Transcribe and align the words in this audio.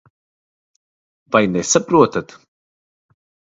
Vai 1.33 1.43
nesaprotat? 1.53 2.27